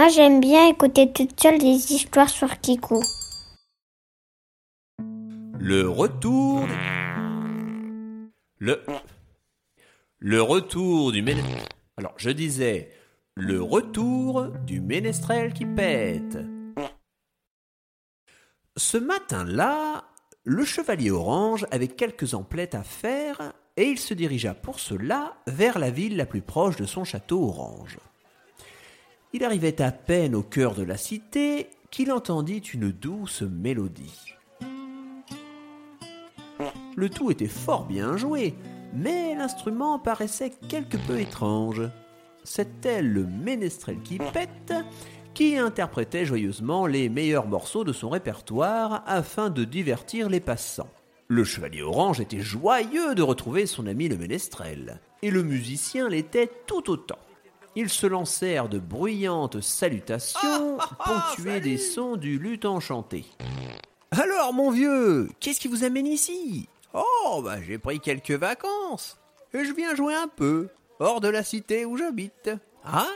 Moi, 0.00 0.08
j'aime 0.08 0.40
bien 0.40 0.66
écouter 0.66 1.12
toute 1.12 1.38
seule 1.38 1.58
des 1.58 1.92
histoires 1.92 2.30
sur 2.30 2.58
Kiku. 2.58 3.02
Le 5.58 5.90
retour. 5.90 6.66
Le. 8.56 8.82
Le 10.18 10.40
retour 10.40 11.12
du 11.12 11.20
ménestrel. 11.20 11.68
Alors, 11.98 12.14
je 12.16 12.30
disais. 12.30 12.94
Le 13.34 13.60
retour 13.60 14.48
du 14.64 14.80
ménestrel 14.80 15.52
qui 15.52 15.66
pète. 15.66 16.38
Ce 18.78 18.96
matin-là, 18.96 20.04
le 20.44 20.64
chevalier 20.64 21.10
orange 21.10 21.66
avait 21.70 21.88
quelques 21.88 22.32
emplettes 22.32 22.74
à 22.74 22.84
faire 22.84 23.52
et 23.76 23.84
il 23.90 23.98
se 23.98 24.14
dirigea 24.14 24.54
pour 24.54 24.80
cela 24.80 25.36
vers 25.46 25.78
la 25.78 25.90
ville 25.90 26.16
la 26.16 26.24
plus 26.24 26.40
proche 26.40 26.76
de 26.76 26.86
son 26.86 27.04
château 27.04 27.42
orange. 27.42 27.98
Il 29.32 29.44
arrivait 29.44 29.80
à 29.80 29.92
peine 29.92 30.34
au 30.34 30.42
cœur 30.42 30.74
de 30.74 30.82
la 30.82 30.96
cité 30.96 31.68
qu'il 31.90 32.10
entendit 32.10 32.58
une 32.58 32.90
douce 32.90 33.42
mélodie. 33.42 34.34
Le 36.96 37.08
tout 37.08 37.30
était 37.30 37.46
fort 37.46 37.86
bien 37.86 38.16
joué, 38.16 38.54
mais 38.92 39.34
l'instrument 39.36 39.98
paraissait 39.98 40.52
quelque 40.68 40.96
peu 41.06 41.20
étrange. 41.20 41.82
C'était 42.42 43.02
le 43.02 43.24
ménestrel 43.24 44.00
qui 44.02 44.18
pète 44.18 44.74
qui 45.32 45.56
interprétait 45.56 46.24
joyeusement 46.24 46.86
les 46.86 47.08
meilleurs 47.08 47.46
morceaux 47.46 47.84
de 47.84 47.92
son 47.92 48.10
répertoire 48.10 49.04
afin 49.06 49.48
de 49.48 49.62
divertir 49.62 50.28
les 50.28 50.40
passants. 50.40 50.90
Le 51.28 51.44
chevalier 51.44 51.82
orange 51.82 52.20
était 52.20 52.40
joyeux 52.40 53.14
de 53.14 53.22
retrouver 53.22 53.66
son 53.66 53.86
ami 53.86 54.08
le 54.08 54.16
ménestrel, 54.16 55.00
et 55.22 55.30
le 55.30 55.44
musicien 55.44 56.08
l'était 56.08 56.50
tout 56.66 56.90
autant. 56.90 57.18
Ils 57.76 57.88
se 57.88 58.06
lancèrent 58.06 58.68
de 58.68 58.78
bruyantes 58.78 59.60
salutations, 59.60 60.78
ah, 60.80 60.88
ah, 60.90 60.96
ah, 60.98 61.04
ponctuées 61.04 61.60
des 61.60 61.78
sons 61.78 62.16
du 62.16 62.38
luth 62.38 62.64
enchanté. 62.64 63.24
Alors, 64.10 64.52
mon 64.52 64.70
vieux, 64.70 65.28
qu'est-ce 65.38 65.60
qui 65.60 65.68
vous 65.68 65.84
amène 65.84 66.06
ici? 66.06 66.68
Oh, 66.92 67.40
bah 67.44 67.62
j'ai 67.62 67.78
pris 67.78 68.00
quelques 68.00 68.32
vacances, 68.32 69.18
et 69.54 69.64
je 69.64 69.72
viens 69.72 69.94
jouer 69.94 70.14
un 70.14 70.26
peu, 70.26 70.68
hors 70.98 71.20
de 71.20 71.28
la 71.28 71.44
cité 71.44 71.84
où 71.84 71.96
j'habite. 71.96 72.50
Ah? 72.84 73.06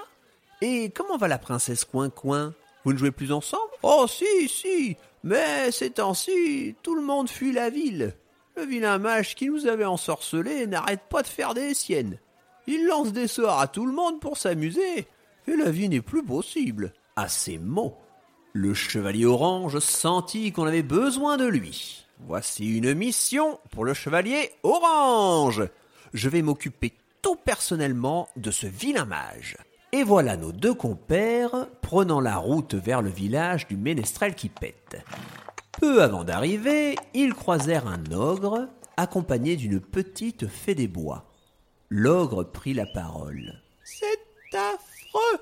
Et 0.61 0.91
comment 0.91 1.17
va 1.17 1.27
la 1.27 1.39
princesse 1.39 1.85
Coin-Coin 1.85 2.55
Vous 2.85 2.93
ne 2.93 2.99
jouez 2.99 3.11
plus 3.11 3.33
ensemble? 3.33 3.73
Oh, 3.83 4.07
si, 4.09 4.49
si, 4.49 4.97
mais 5.25 5.73
ces 5.73 5.91
temps-ci, 5.91 6.77
tout 6.83 6.95
le 6.95 7.03
monde 7.03 7.29
fuit 7.29 7.53
la 7.53 7.71
ville. 7.71 8.15
Le 8.57 8.65
vilain 8.65 8.99
mage 8.99 9.35
qui 9.35 9.49
nous 9.49 9.67
avait 9.67 9.85
ensorcelés 9.85 10.69
n'arrête 10.69 11.03
pas 11.11 11.23
de 11.23 11.27
faire 11.27 11.55
des 11.55 11.75
siennes. 11.75 12.19
Il 12.67 12.87
lance 12.87 13.13
des 13.13 13.29
sorts 13.29 13.61
à 13.61 13.67
tout 13.67 13.87
le 13.87 13.93
monde 13.93 14.21
pour 14.21 14.37
s'amuser, 14.37 15.07
et 15.47 15.57
la 15.57 15.71
vie 15.71 15.89
n'est 15.89 16.01
plus 16.01 16.25
possible. 16.25 16.93
À 17.17 17.29
ces 17.29 17.59
mots, 17.59 17.97
le 18.53 18.73
chevalier 18.73 19.27
orange 19.27 19.79
sentit 19.79 20.53
qu'on 20.53 20.67
avait 20.67 20.83
besoin 20.83 21.37
de 21.37 21.45
lui. 21.45 22.07
Voici 22.21 22.77
une 22.77 22.95
mission 22.95 23.59
pour 23.71 23.85
le 23.85 23.95
chevalier 23.95 24.53
orange. 24.63 25.63
Je 26.13 26.29
vais 26.29 26.43
m'occuper 26.43 26.93
tout 27.21 27.37
personnellement 27.37 28.29
de 28.37 28.51
ce 28.51 28.67
vilain 28.67 29.05
mage. 29.05 29.57
Et 29.93 30.03
voilà 30.03 30.37
nos 30.37 30.53
deux 30.53 30.75
compères 30.75 31.69
prenant 31.83 32.21
la 32.21 32.37
route 32.37 32.75
vers 32.75 33.03
le 33.03 33.11
village 33.11 33.69
du 33.69 33.77
ménestrel 33.77 34.35
qui 34.35 34.49
pète. 34.49 35.05
Peu 35.81 36.03
avant 36.03 36.25
d'arriver, 36.25 36.97
ils 37.13 37.35
croisèrent 37.35 37.87
un 37.87 38.13
ogre 38.13 38.69
accompagné 38.97 39.57
d'une 39.57 39.81
petite 39.81 40.47
fée 40.49 40.75
des 40.75 40.89
bois. 40.89 41.34
L'ogre 41.97 42.43
prit 42.43 42.75
la 42.75 42.87
parole. 42.87 43.55
C'est 43.85 44.19
affreux 44.53 45.39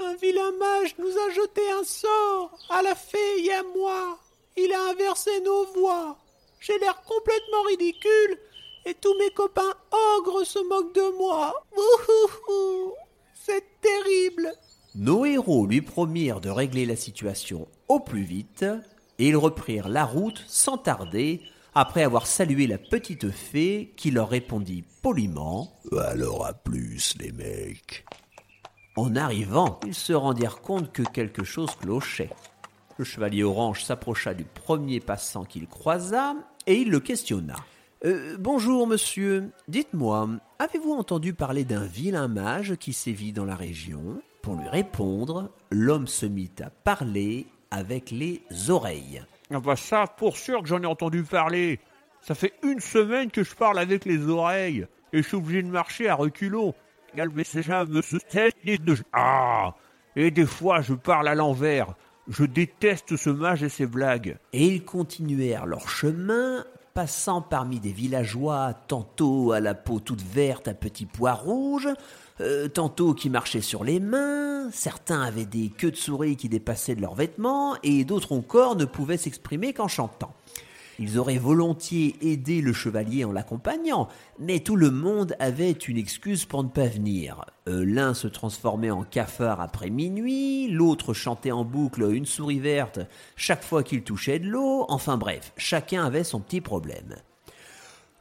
Un 0.00 0.14
vilain 0.16 0.52
mage 0.58 0.94
nous 0.98 1.08
a 1.08 1.30
jeté 1.30 1.62
un 1.70 1.82
sort 1.82 2.58
à 2.68 2.82
la 2.82 2.94
fée 2.94 3.42
et 3.42 3.54
à 3.54 3.62
moi. 3.74 4.18
Il 4.58 4.70
a 4.70 4.90
inversé 4.90 5.30
nos 5.40 5.64
voix. 5.72 6.18
J'ai 6.60 6.78
l'air 6.78 7.02
complètement 7.04 7.62
ridicule 7.62 8.38
et 8.84 8.92
tous 8.92 9.16
mes 9.18 9.30
copains 9.30 9.72
ogres 10.18 10.44
se 10.44 10.58
moquent 10.58 10.94
de 10.94 11.16
moi. 11.16 11.54
C'est 13.32 13.64
terrible. 13.80 14.52
Nos 14.94 15.24
héros 15.24 15.66
lui 15.66 15.80
promirent 15.80 16.42
de 16.42 16.50
régler 16.50 16.84
la 16.84 16.96
situation 16.96 17.66
au 17.88 17.98
plus 17.98 18.24
vite 18.24 18.66
et 19.18 19.28
ils 19.28 19.38
reprirent 19.38 19.88
la 19.88 20.04
route 20.04 20.44
sans 20.46 20.76
tarder 20.76 21.40
après 21.74 22.02
avoir 22.02 22.26
salué 22.26 22.66
la 22.66 22.78
petite 22.78 23.30
fée 23.30 23.92
qui 23.96 24.10
leur 24.10 24.28
répondit 24.28 24.84
poliment 25.02 25.72
Alors 25.96 26.46
à 26.46 26.52
plus, 26.52 27.14
les 27.18 27.32
mecs. 27.32 28.04
En 28.96 29.16
arrivant, 29.16 29.80
ils 29.86 29.94
se 29.94 30.12
rendirent 30.12 30.60
compte 30.60 30.92
que 30.92 31.02
quelque 31.02 31.44
chose 31.44 31.74
clochait. 31.76 32.30
Le 32.98 33.04
chevalier 33.04 33.42
orange 33.42 33.84
s'approcha 33.84 34.34
du 34.34 34.44
premier 34.44 35.00
passant 35.00 35.44
qu'il 35.44 35.66
croisa 35.66 36.34
et 36.66 36.74
il 36.74 36.90
le 36.90 37.00
questionna. 37.00 37.56
Euh, 38.04 38.36
bonjour 38.38 38.86
monsieur, 38.86 39.50
dites-moi, 39.68 40.28
avez-vous 40.58 40.92
entendu 40.92 41.32
parler 41.32 41.64
d'un 41.64 41.84
vilain 41.84 42.28
mage 42.28 42.76
qui 42.76 42.92
sévit 42.92 43.32
dans 43.32 43.44
la 43.46 43.56
région? 43.56 44.20
Pour 44.42 44.56
lui 44.56 44.68
répondre, 44.68 45.50
l'homme 45.70 46.08
se 46.08 46.26
mit 46.26 46.50
à 46.60 46.68
parler 46.68 47.46
avec 47.70 48.10
les 48.10 48.42
oreilles. 48.68 49.22
Ah 49.54 49.60
bah 49.60 49.76
ça, 49.76 50.06
pour 50.06 50.36
sûr 50.36 50.62
que 50.62 50.68
j'en 50.68 50.82
ai 50.82 50.86
entendu 50.86 51.24
parler. 51.24 51.78
Ça 52.22 52.34
fait 52.34 52.54
une 52.62 52.80
semaine 52.80 53.30
que 53.30 53.44
je 53.44 53.54
parle 53.54 53.78
avec 53.78 54.04
les 54.04 54.28
oreilles 54.28 54.86
et 55.12 55.18
je 55.18 55.28
suis 55.28 55.36
obligé 55.36 55.62
de 55.62 55.68
marcher 55.68 56.08
à 56.08 56.14
reculons. 56.14 56.74
Ah 59.12 59.74
Et 60.16 60.30
des 60.30 60.46
fois, 60.46 60.80
je 60.80 60.94
parle 60.94 61.28
à 61.28 61.34
l'envers. 61.34 61.94
Je 62.28 62.44
déteste 62.44 63.16
ce 63.16 63.28
mage 63.28 63.62
et 63.62 63.68
ses 63.68 63.86
blagues. 63.86 64.38
Et 64.54 64.66
ils 64.66 64.84
continuèrent 64.84 65.66
leur 65.66 65.88
chemin, 65.88 66.64
passant 66.94 67.40
parmi 67.42 67.80
des 67.80 67.92
villageois, 67.92 68.74
tantôt 68.88 69.52
à 69.52 69.60
la 69.60 69.74
peau 69.74 70.00
toute 70.00 70.22
verte 70.22 70.68
à 70.68 70.74
petits 70.74 71.06
pois 71.06 71.32
rouges, 71.32 71.88
euh, 72.40 72.68
tantôt 72.68 73.14
qui 73.14 73.30
marchaient 73.30 73.60
sur 73.60 73.84
les 73.84 74.00
mains, 74.00 74.70
certains 74.72 75.22
avaient 75.22 75.44
des 75.44 75.70
queues 75.70 75.90
de 75.90 75.96
souris 75.96 76.36
qui 76.36 76.48
dépassaient 76.48 76.94
de 76.94 77.00
leurs 77.00 77.14
vêtements, 77.14 77.76
et 77.82 78.04
d'autres 78.04 78.32
encore 78.32 78.76
ne 78.76 78.84
pouvaient 78.84 79.16
s'exprimer 79.16 79.72
qu'en 79.72 79.88
chantant. 79.88 80.34
Ils 80.98 81.18
auraient 81.18 81.38
volontiers 81.38 82.16
aidé 82.20 82.60
le 82.60 82.72
chevalier 82.72 83.24
en 83.24 83.32
l'accompagnant, 83.32 84.08
mais 84.38 84.60
tout 84.60 84.76
le 84.76 84.90
monde 84.90 85.34
avait 85.38 85.72
une 85.72 85.96
excuse 85.96 86.44
pour 86.44 86.62
ne 86.64 86.68
pas 86.68 86.86
venir. 86.86 87.44
Euh, 87.68 87.84
l'un 87.84 88.14
se 88.14 88.28
transformait 88.28 88.90
en 88.90 89.04
cafard 89.04 89.60
après 89.60 89.90
minuit, 89.90 90.68
l'autre 90.68 91.14
chantait 91.14 91.52
en 91.52 91.64
boucle 91.64 92.02
une 92.12 92.26
souris 92.26 92.60
verte 92.60 93.00
chaque 93.36 93.62
fois 93.62 93.82
qu'il 93.82 94.02
touchait 94.02 94.38
de 94.38 94.48
l'eau, 94.48 94.84
enfin 94.88 95.16
bref, 95.16 95.52
chacun 95.56 96.04
avait 96.04 96.24
son 96.24 96.40
petit 96.40 96.60
problème. 96.60 97.16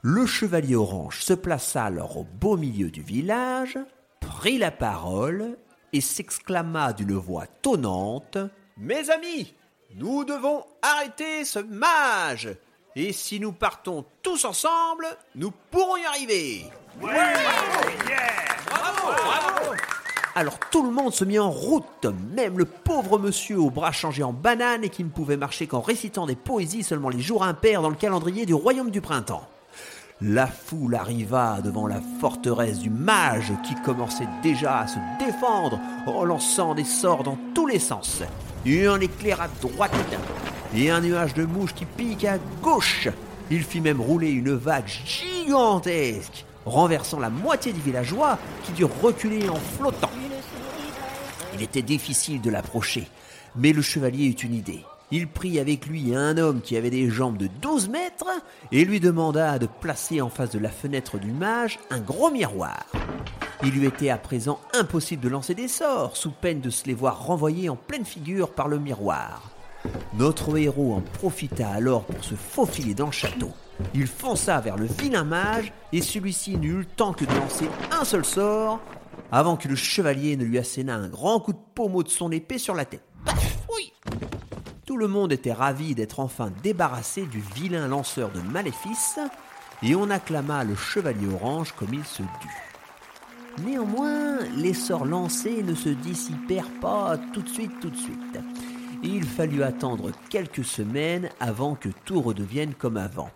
Le 0.02 0.26
chevalier 0.26 0.76
orange 0.76 1.22
se 1.22 1.34
plaça 1.34 1.86
alors 1.86 2.18
au 2.18 2.24
beau 2.24 2.58
milieu 2.58 2.90
du 2.90 3.02
village, 3.02 3.78
prit 4.20 4.58
la 4.58 4.72
parole 4.72 5.58
et 5.94 6.02
s'exclama 6.02 6.94
d'une 6.94 7.14
voix 7.14 7.46
tonnante 7.62 8.38
Mes 8.78 9.10
amis, 9.10 9.54
nous 9.96 10.24
devons 10.24 10.64
arrêter 10.82 11.46
ce 11.46 11.60
mage. 11.60 12.50
Et 12.96 13.14
si 13.14 13.40
nous 13.40 13.52
partons 13.52 14.06
tous 14.22 14.46
ensemble, 14.46 15.06
nous 15.36 15.52
pourrons 15.70 15.98
y 15.98 16.06
arriver. 16.06 16.66
Ouais. 17.02 17.10
Bravo. 18.68 19.14
Bravo. 19.24 19.76
Alors 20.34 20.58
tout 20.72 20.84
le 20.84 20.92
monde 20.92 21.14
se 21.14 21.26
mit 21.26 21.40
en 21.40 21.52
route, 21.52 22.06
même 22.34 22.58
le 22.58 22.64
pauvre 22.66 23.20
monsieur 23.20 23.60
aux 23.60 23.70
bras 23.70 23.92
changés 23.92 24.24
en 24.24 24.32
banane 24.32 24.84
et 24.84 24.90
qui 24.90 25.04
ne 25.04 25.10
pouvait 25.10 25.36
marcher 25.36 25.68
qu'en 25.68 25.82
récitant 25.82 26.26
des 26.26 26.36
poésies 26.36 26.84
seulement 26.84 27.10
les 27.10 27.20
jours 27.20 27.44
impairs 27.44 27.82
dans 27.82 27.90
le 27.90 27.96
calendrier 27.96 28.46
du 28.46 28.54
royaume 28.54 28.92
du 28.92 29.02
printemps. 29.02 29.46
La 30.22 30.48
foule 30.48 30.96
arriva 30.96 31.60
devant 31.62 31.88
la 31.88 32.00
forteresse 32.22 32.80
du 32.80 32.90
mage 32.90 33.52
qui 33.66 33.76
commençait 33.82 34.28
déjà 34.42 34.80
à 34.80 34.88
se 34.88 35.00
défendre 35.20 35.80
en 36.06 36.24
lançant 36.24 36.76
des 36.76 36.86
sorts 36.86 37.24
dans 37.24 37.38
tous 37.54 37.68
les 37.68 37.80
sens. 37.80 38.22
Un 38.66 39.00
éclair 39.00 39.42
à 39.42 39.48
droite 39.48 39.92
et 40.76 40.92
un 40.92 41.02
nuage 41.02 41.34
de 41.34 41.46
mouches 41.46 41.74
qui 41.74 41.86
pique 41.86 42.26
à 42.26 42.38
gauche. 42.62 43.08
Il 43.50 43.64
fit 43.64 43.82
même 43.82 44.00
rouler 44.00 44.30
une 44.30 44.54
vague 44.54 44.88
gigantesque, 44.88 46.46
renversant 46.66 47.20
la 47.20 47.32
moitié 47.32 47.74
des 47.74 47.80
villageois 47.80 48.38
qui 48.64 48.72
durent 48.74 49.02
reculer 49.02 49.50
en 49.50 49.56
flottant. 49.56 50.12
Il 51.56 51.62
était 51.64 51.82
difficile 51.82 52.40
de 52.40 52.52
l'approcher, 52.52 53.08
mais 53.56 53.74
le 53.74 53.82
chevalier 53.82 54.26
eut 54.26 54.44
une 54.44 54.54
idée. 54.54 54.86
Il 55.10 55.28
prit 55.28 55.60
avec 55.60 55.88
lui 55.88 56.16
un 56.16 56.38
homme 56.38 56.62
qui 56.62 56.78
avait 56.78 56.92
des 56.92 57.10
jambes 57.10 57.38
de 57.38 57.50
12 57.62 57.90
mètres 57.90 58.30
et 58.72 58.86
lui 58.86 59.00
demanda 59.00 59.58
de 59.60 59.68
placer 59.68 60.22
en 60.22 60.30
face 60.30 60.52
de 60.52 60.60
la 60.60 60.70
fenêtre 60.70 61.18
du 61.18 61.32
mage 61.32 61.80
un 61.90 62.00
gros 62.00 62.30
miroir. 62.32 62.86
Il 63.64 63.72
lui 63.72 63.86
était 63.86 64.10
à 64.10 64.18
présent 64.18 64.60
impossible 64.74 65.22
de 65.22 65.30
lancer 65.30 65.54
des 65.54 65.68
sorts, 65.68 66.18
sous 66.18 66.32
peine 66.32 66.62
de 66.62 66.72
se 66.72 66.86
les 66.86 66.96
voir 66.96 67.26
renvoyer 67.26 67.70
en 67.70 67.76
pleine 67.76 68.06
figure 68.06 68.54
par 68.54 68.68
le 68.68 68.80
miroir. 68.80 69.52
Notre 70.14 70.58
héros 70.58 70.96
en 70.96 71.02
profita 71.02 71.70
alors 71.70 72.04
pour 72.04 72.24
se 72.24 72.36
faufiler 72.36 72.96
dans 72.96 73.08
le 73.08 73.12
château. 73.12 73.52
Il 73.94 74.08
fonça 74.08 74.60
vers 74.62 74.78
le 74.78 74.86
vilain 74.86 75.24
mage 75.24 75.72
et 75.92 76.02
celui-ci 76.02 76.58
n'eut 76.58 76.80
le 76.80 76.86
temps 76.86 77.14
que 77.14 77.26
de 77.26 77.34
lancer 77.34 77.70
un 77.92 78.04
seul 78.04 78.26
sort 78.26 78.80
avant 79.32 79.58
que 79.58 79.68
le 79.68 79.76
chevalier 79.76 80.36
ne 80.38 80.44
lui 80.44 80.58
assénât 80.58 80.96
un 80.96 81.08
grand 81.08 81.40
coup 81.40 81.54
de 81.54 81.60
pommeau 81.76 82.04
de 82.04 82.10
son 82.10 82.32
épée 82.32 82.58
sur 82.58 82.76
la 82.76 82.86
tête. 82.86 83.04
Oui. 83.74 83.94
Tout 84.86 84.98
le 84.98 85.08
monde 85.08 85.32
était 85.32 85.54
ravi 85.54 85.96
d'être 85.96 86.20
enfin 86.20 86.52
débarrassé 86.64 87.26
du 87.28 87.42
vilain 87.56 87.88
lanceur 87.88 88.30
de 88.32 88.42
maléfices, 88.42 89.20
et 89.84 89.96
on 89.96 90.10
acclama 90.10 90.64
le 90.64 90.76
chevalier 90.76 91.28
orange 91.34 91.74
comme 91.78 91.94
il 91.94 92.04
se 92.04 92.24
dut. 92.24 92.71
Néanmoins, 93.66 94.40
les 94.58 94.74
sorts 94.74 95.06
lancés 95.06 95.62
ne 95.64 95.76
se 95.76 95.90
dissipèrent 95.90 96.72
pas 96.82 97.18
tout 97.34 97.42
de 97.42 97.50
suite, 97.50 97.80
tout 97.80 97.90
de 97.90 97.98
suite. 97.98 98.40
Il 99.04 99.24
fallut 99.24 99.64
attendre 99.64 100.12
quelques 100.30 100.64
semaines 100.64 101.30
avant 101.40 101.76
que 101.76 101.90
tout 102.06 102.22
redevienne 102.22 102.74
comme 102.74 102.98
avant. 102.98 103.30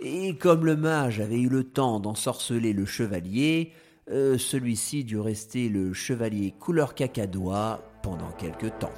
Et 0.00 0.36
comme 0.36 0.66
le 0.66 0.76
mage 0.76 1.20
avait 1.20 1.40
eu 1.40 1.48
le 1.48 1.64
temps 1.64 2.00
d'ensorceler 2.00 2.72
le 2.72 2.84
chevalier, 2.84 3.72
euh, 4.10 4.36
celui-ci 4.38 5.04
dut 5.04 5.18
rester 5.18 5.68
le 5.68 5.92
chevalier 5.92 6.54
couleur 6.58 6.94
cacadois 6.94 7.82
pendant 8.02 8.30
quelque 8.32 8.66
temps. 8.66 8.94